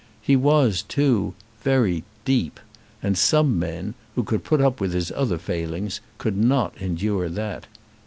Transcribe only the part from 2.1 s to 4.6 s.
"deep", and some men, who could put